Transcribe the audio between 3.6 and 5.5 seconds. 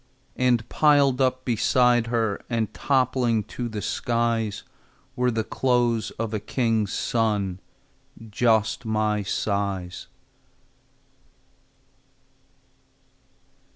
the skies, Were the